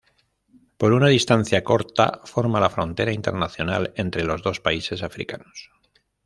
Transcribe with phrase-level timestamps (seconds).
[0.79, 5.69] Por una distancia corta, forma la frontera internacional entre los dos países africanos.